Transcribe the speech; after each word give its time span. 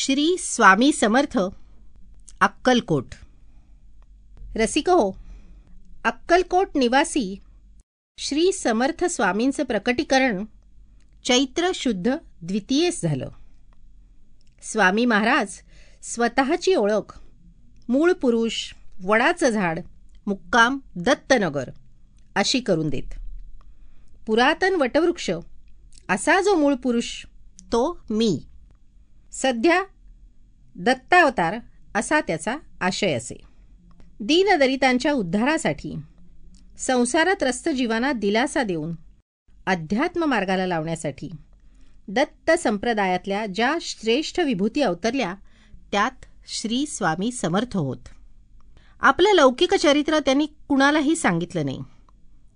श्री 0.00 0.36
स्वामी 0.38 0.92
समर्थ 0.92 1.38
अक्कलकोट. 2.40 3.06
रसिक 4.56 4.90
हो 4.90 5.18
अक्कलकोट 6.04 6.76
निवासी 6.76 7.40
श्री 8.18 8.52
समर्थ 8.52 9.04
स्वामींचं 9.04 9.64
प्रकटीकरण 9.64 10.44
चैत्र 11.24 11.70
शुद्ध 11.74 12.10
द्वितीयेस 12.42 13.02
झालं. 13.02 13.28
स्वामी 14.62 15.04
महाराज 15.04 15.60
स्वतःची 16.02 16.74
ओळख 16.74 17.18
मूळ 17.88 18.12
पुरुष 18.12 18.74
वडाचं 19.04 19.48
झाड 19.48 19.80
मुक्काम 20.26 20.78
दत्तनगर 20.94 21.70
अशी 22.34 22.60
करून 22.60 22.88
देत. 22.88 23.18
पुरातन 24.26 24.74
वटवृक्ष 24.74 25.30
असा 26.08 26.40
जो 26.40 26.54
मूळ 26.54 26.74
पुरुष 26.74 27.24
तो 27.58 28.04
मी. 28.10 28.42
सध्या 29.32 29.82
दत्तावतार 30.76 31.58
असा 31.94 32.20
त्याचा 32.20 32.56
आशय 32.80 33.12
असे. 33.12 33.40
दीनदलितांच्या 34.20 35.12
उद्धारासाठी 35.12 35.96
संसारात 36.78 37.42
रस्त 37.42 37.68
जीवांना 37.68 38.12
दिलासा 38.12 38.62
देऊन 38.62 38.92
अध्यात्म 39.66 40.24
मार्गाला 40.24 40.66
लावण्यासाठी 40.66 41.30
दत्त 42.08 42.50
संप्रदायातल्या 42.50 43.46
ज्या 43.46 43.74
श्रेष्ठ 43.80 44.40
विभूती 44.40 44.82
अवतरल्या 44.82 45.34
त्यात 45.92 46.24
श्री 46.46 46.86
स्वामी 46.86 47.32
समर्थ 47.32 47.76
होत. 47.76 47.96
आपलं 49.00 49.32
लौकिक 49.32 49.74
चरित्र 49.74 50.18
त्यांनी 50.18 50.46
कुणालाही 50.68 51.16
सांगितलं 51.16 51.64
नाही. 51.64 51.80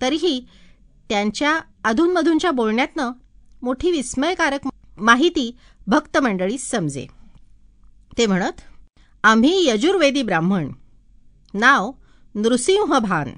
तरीही 0.00 0.46
त्यांच्या 1.08 1.60
अधूनमधूनच्या 1.84 2.50
बोलण्यातनं 2.50 3.12
मोठी 3.62 3.90
विस्मयकारक 3.90 4.68
माहिती 4.98 5.56
भक्त 5.86 6.18
मंडळीस 6.18 6.70
समजे. 6.70 7.06
ते 8.18 8.26
म्हणत 8.26 8.60
आम्ही 9.24 9.68
यजुर्वेदी 9.68 10.22
ब्राह्मण. 10.22 10.72
नाव 11.54 11.92
नृसिंह 12.34 12.98
भान 12.98 13.30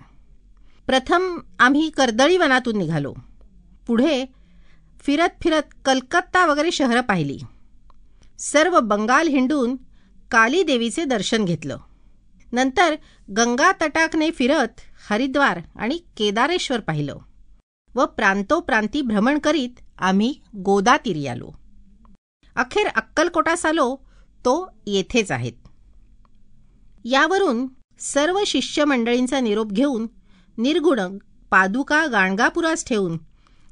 प्रथम 0.87 1.39
आम्ही 1.59 1.91
कर्दळी 1.91 2.37
वनातून 2.37 2.79
निघालो. 2.79 3.15
पुढे 3.87 4.25
फिरत 5.01 5.29
फिरत 5.43 5.63
कलकत्ता 5.85 6.47
वगैरे 6.47 6.71
शहरं 6.71 7.01
पाहिली. 7.01 7.39
सर्व 8.39 8.81
बंगाल 8.81 9.29
हिंडून 9.29 9.77
काली 10.31 10.63
देवीचे 10.63 11.05
दर्शन 11.05 11.45
घेतलं. 11.45 11.79
नंतर 12.53 12.95
गंगा 13.37 13.73
तटाकने 13.73 14.31
फिरत 14.31 14.81
हरिद्वार 15.11 15.61
आणि 15.77 15.99
केदारेश्वर 16.17 16.81
पाहिलं. 16.81 17.19
व 17.99 18.05
प्रांतोप्रांती 18.07 19.03
भ्रमण 19.03 19.39
करीत 19.39 19.81
आम्ही 19.99 20.35
गोदातीरी 20.57 21.27
आलो. 21.27 21.51
अखेर 22.57 22.87
अक्कलकोटास 22.87 23.67
आलो 23.67 23.97
तो 24.45 24.73
येथेच 24.87 25.31
आहेत. 25.31 25.53
यावरून 27.05 27.67
सर्व 28.01 28.39
शिष्यमंडळींचा 28.47 29.41
निरोप 29.41 29.73
घेऊन 29.73 30.07
निर्गुण 30.59 31.19
पादुका 31.51 32.07
गाणगापुरास 32.07 32.85
ठेवून 32.87 33.19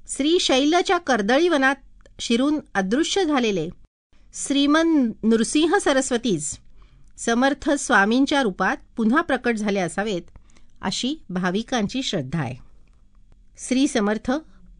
श्रीशैलच्या 0.08 0.98
कर्दळीवनात 0.98 1.76
शिरून 2.20 2.60
अदृश्य 2.74 3.24
झालेले 3.24 3.68
श्रीमन 4.34 5.10
नृसिंह 5.22 5.78
सरस्वतीज 5.78 6.56
समर्थ 7.18 7.70
स्वामींच्या 7.70 8.42
रूपात 8.42 8.76
पुन्हा 8.96 9.22
प्रकट 9.22 9.56
झाले 9.56 9.80
असावेत 9.80 10.22
अशी 10.82 11.14
भाविकांची 11.30 12.02
श्रद्धा 12.02 12.40
आहे. 12.40 12.65
श्री 13.58 13.88
समर्थ 13.88 14.30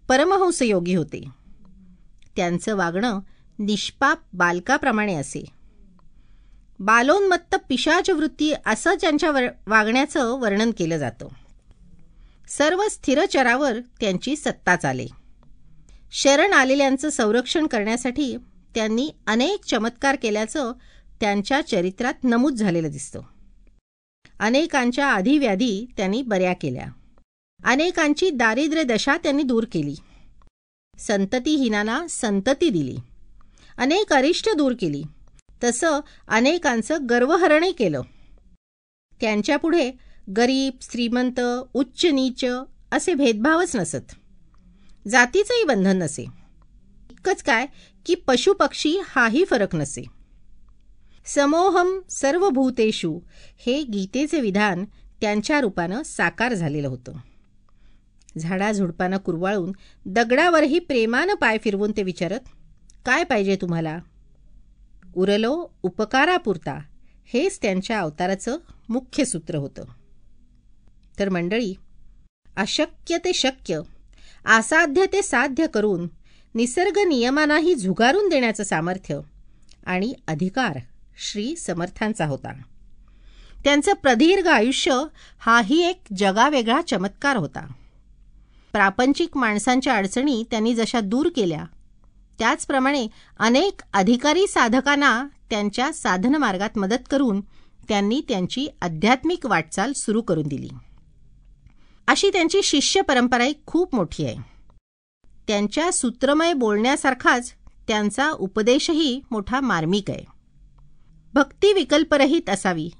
परमहंस 0.08 0.62
योगी 0.62 0.94
होते. 0.94 1.24
त्यांचं 2.36 2.77
वागणं 2.77 3.20
निष्पाप 3.58 4.18
बालकाप्रमाणे 4.33 5.14
असे. 5.14 5.44
बालोन्मत्त 6.80 7.56
पिशाच 7.68 8.10
वृत्ती 8.10 8.52
असं 8.66 8.94
त्यांच्या 9.00 9.30
वर 9.30 9.42
वागण्याचं 9.66 10.41
वर्णन 10.41 10.70
केलं 10.70 10.96
जातं. 10.96 11.28
सर्व 12.48 12.83
स्थिरचरावर 12.90 13.80
त्यांची 13.80 14.36
सत्ता 14.36 14.77
चाले. 14.77 15.06
शरण 16.12 16.52
आलेल्यांचं 16.52 17.11
संरक्षण 17.11 17.67
करण्यासाठी 17.67 18.36
त्यांनी 18.74 19.11
अनेक 19.27 19.64
चमत्कार 19.64 20.17
केल्याचं 20.22 20.72
त्यांच्या 21.20 21.61
चरित्रात 21.62 22.24
नमूद 22.24 22.55
झालेलं 22.55 22.89
दिसतं. 22.89 23.20
अनेकांच्या 24.40 25.06
आधीव्याधी 25.06 25.86
त्यांनी 25.96 26.22
बऱ्या 26.22 26.52
केल्या. 26.52 26.86
अनेकांची 27.64 28.30
दारिद्र्य 28.30 28.83
दशा 28.83 29.17
त्यांनी 29.17 29.42
दूर 29.42 29.64
केली. 29.72 29.94
संततीहीनांना 30.98 32.06
संतती 32.11 32.70
दिली. 32.70 32.96
अनेक 33.78 34.12
अरिष्ट 34.12 34.50
दूर 34.55 34.74
केली. 34.80 35.02
तसं 35.64 36.00
अनेकांचं 36.28 36.98
गर्वहरणही 37.11 37.72
केलं. 37.72 38.02
त्यांच्यापुढे 39.20 39.92
गरीब 40.36 40.72
श्रीमंत 40.83 41.40
उच्च 41.74 42.06
नीच 42.06 42.45
असे 42.92 43.14
भेदभावच 43.14 43.77
नसत. 43.77 44.14
जातीचंही 45.08 45.64
बंधन 45.64 45.98
नसे. 45.98 46.22
इतकंच 47.11 47.42
काय 47.42 47.66
की 48.06 48.14
पशुपक्षी 48.14 48.98
हाही 49.06 49.45
फरक 49.45 49.77
नसे. 49.77 50.05
समोहम 51.27 52.00
सर्व 52.11 52.48
भूतेषु 52.48 53.20
हे 53.58 53.83
गीतेचे 53.83 54.40
विधान 54.40 54.84
त्यांच्या 55.20 55.61
रूपानं 55.61 56.02
साकार 56.02 56.55
झालेलं 56.55 56.89
होतं. 56.89 57.12
झाडाझुडपानं 58.39 59.17
कुरवाळून 59.17 59.73
दगडावरही 60.07 60.79
प्रेमानं 60.79 61.35
पाय 61.35 61.58
फिरवून 61.58 61.92
ते 61.97 62.02
विचारत 62.02 62.41
काय 63.07 63.24
पाहिजे 63.24 63.57
तुम्हाला? 63.57 63.98
उरलो 65.17 65.67
उपकारापुरता. 65.83 66.79
हेच 67.27 67.58
त्यांच्या 67.63 68.01
अवताराचं 68.01 68.57
मुख्य 68.89 69.25
सूत्र 69.25 69.55
होतं. 69.55 69.85
तर 71.19 71.29
मंडळी 71.29 71.75
अशक्य 72.57 73.19
ते 73.19 73.33
शक्य 73.33 73.80
असाध्य 74.45 75.07
ते 75.07 75.23
साध्य 75.23 75.67
करून 75.67 76.08
निसर्ग 76.55 76.98
नियमांनाही 76.98 77.75
झुगारून 77.75 78.29
देण्याचं 78.29 78.64
सामर्थ्य 78.64 79.20
आणि 79.86 80.14
अधिकार 80.29 80.79
श्री 81.19 81.57
समर्थांचा 81.57 82.27
होता. 82.27 82.52
त्यांचं 83.64 83.92
प्रदीर्घ 83.92 84.46
आयुष्य 84.46 85.02
हाही 85.39 85.85
एक 85.85 86.01
जगावेगळा 86.17 86.80
चमत्कार 86.83 87.36
होता. 87.36 87.73
प्रापंचिक 88.77 89.37
माणसांच्या 89.37 89.97
अडचणी 89.97 90.45
त्यांनी 90.51 90.75
जशा 90.75 91.01
दूर 91.01 91.29
केल्या 91.37 91.64
त्याचप्रमाणे 92.39 93.09
अनेक 93.39 93.81
अधिकारी 93.92 94.47
साधकांना 94.47 95.27
त्यांच्या 95.51 95.92
साधनमार्गात 95.92 96.79
मदत 96.79 97.09
करून 97.11 97.41
त्यांनी 97.89 98.23
त्यांची 98.29 98.69
आध्यात्मिक 98.83 99.47
वाटचाल 99.47 99.92
सुरू 99.92 100.23
करून 100.23 100.48
दिली. 100.48 100.69
अशी 102.07 102.31
त्यांची 102.31 102.63
शिष्य 102.63 103.01
परंपराही 103.01 103.55
खूप 103.67 103.95
मोठी 103.95 104.25
आहे. 104.25 104.37
त्यांच्या 105.48 105.93
सूत्रमय 105.93 106.53
बोलण्यासारखाच 106.53 107.53
त्यांचा 107.89 108.31
उपदेशही 108.31 109.20
मोठा 109.31 109.61
मार्मिक 109.61 110.11
आहे. 110.11 110.25
भक्ती 111.35 111.73
विकल्परहित 111.73 112.51
असावी. 112.51 112.91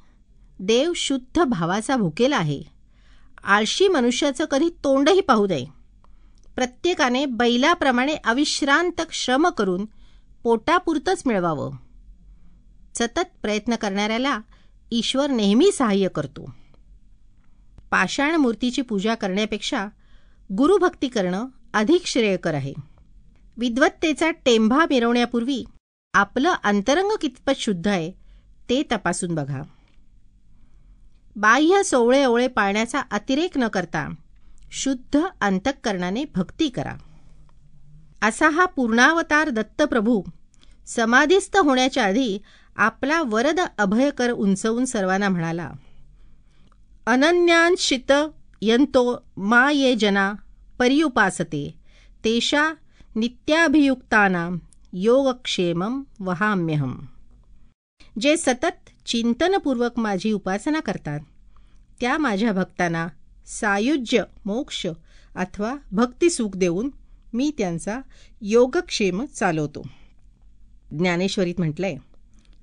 देव 0.59 0.93
शुद्ध 0.97 1.43
भावाचा 1.43 1.97
भुकेला 1.97 2.37
आहे. 2.37 2.76
आळशी 3.47 3.89
मनुष्याचं 3.89 4.45
कधी 4.45 4.69
तोंडही 4.69 5.21
पाहू 5.21 5.47
नये 5.47 5.67
प्रत्येकाने 6.55 7.27
बैलाप्रमाणे 7.27 8.15
अविश्रांत 8.15 9.03
श्रम 9.13 9.49
करून 9.49 9.87
पोटापुरतंच 10.43 11.23
मिळवावं. 11.27 11.73
सतत 12.95 13.25
प्रयत्न 13.43 13.75
करणाऱ्याला 13.75 14.39
ईश्वर 14.91 15.31
नेहमी 15.31 15.73
सहाय्य 15.73 16.09
करतो. 16.09 16.51
पाषाण 17.91 18.35
मूर्तीची 18.35 18.83
पूजा 18.83 19.15
करण्यापेक्षा 19.15 19.87
गुरुभक्ती 20.53 21.09
करणं 21.09 21.47
अधिक 21.75 22.07
श्रेयकर 22.07 22.55
आहे. 22.55 22.75
विद्वत्तेचा 23.57 24.31
टेंभा 24.31 24.85
मिरवण्यापूर्वी 24.85 25.65
आपलं 26.15 26.55
अंतरंग 26.65 27.17
कितपत 27.21 27.53
शुद्ध 27.57 27.89
आहे 27.89 28.13
ते 28.69 28.83
तपासून 28.93 29.35
बघा. 29.35 29.63
बाह्य 31.37 31.83
सोवळे 31.83 32.25
ओवळे 32.25 32.47
पाळण्याचा 32.49 33.03
अतिरेक 33.11 33.59
न 33.59 33.69
करता 33.69 34.09
शुद्ध 34.73 35.21
अंतःकरणाने 35.41 36.25
भक्ती 36.35 36.69
करा. 36.69 36.95
असा 38.23 38.49
हा 38.49 38.65
पूर्णावतार 38.67 39.49
दत्तप्रभू 39.49 40.23
समाधीस्थ 40.87 41.57
होण्याच्या 41.57 42.05
आधी 42.05 42.39
आपला 42.77 43.21
वरद 43.23 43.61
अभयकर 43.79 44.31
उंचवून 44.31 44.85
सर्वांना 44.85 45.29
म्हणाला 45.29 45.71
अनन्यांशित 47.07 48.13
यंतो 48.63 49.05
मा 49.37 49.71
ये 49.71 49.95
जना 49.95 50.33
पर्युपासते 50.79 51.65
तेषा 52.25 52.73
नित्याभियुक्तानां 53.17 54.51
योगक्षेमं 54.93 56.03
वहाम्यहम 56.21 56.97
जे 58.21 58.37
सतत 58.37 58.91
चिंतनपूर्वक 59.07 59.99
माझी 59.99 60.33
उपासना 60.33 60.81
करतात. 60.81 61.21
त्या 62.01 62.19
माझ्या 62.19 62.53
भक्तांना 62.53 63.09
सायुज्य 63.47 64.23
मोक्ष 64.45 64.87
अथवा 65.37 65.75
भक्तिसुख 65.93 66.57
देऊन 66.57 66.91
मी 67.33 67.51
त्यांचा 67.59 68.01
योगक्षेम 68.41 69.25
चालवतो. 69.25 69.83
ज्ञानेश्वरीत 70.99 71.55
म्हटलंय 71.59 71.97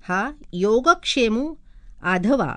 हा 0.07 0.31
योगक्षेमू 0.53 1.53
आधवा 2.01 2.55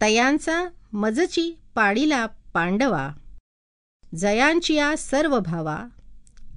तयांचा 0.00 0.68
मजची 0.92 1.58
पाडीला 1.74 2.26
पांडवा 2.26 3.08
जयांचिया 4.16 4.96
सर्व 4.98 5.38
भावा 5.40 5.84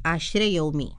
आश्रयोमी. 0.05 0.91